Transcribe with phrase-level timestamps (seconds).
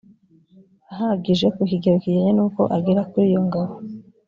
[0.93, 3.73] ahagije ku kigero kijyanye n uko agera kuri iyo ngabo